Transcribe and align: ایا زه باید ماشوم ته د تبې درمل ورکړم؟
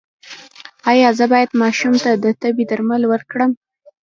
ایا 0.91 1.09
زه 1.17 1.25
باید 1.31 1.51
ماشوم 1.61 1.93
ته 2.03 2.11
د 2.23 2.25
تبې 2.41 2.63
درمل 2.69 3.01
ورکړم؟ 3.07 3.51